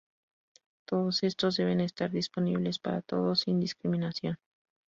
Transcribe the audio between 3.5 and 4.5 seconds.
discriminación.